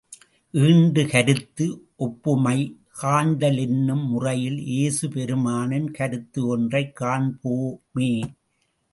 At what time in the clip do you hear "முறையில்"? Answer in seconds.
4.09-4.65